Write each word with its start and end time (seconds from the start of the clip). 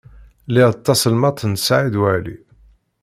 Lliɣ 0.47 0.69
d 0.73 0.79
taselmadt 0.85 1.45
n 1.51 1.53
Saɛid 1.65 1.95
Waɛli. 2.01 2.37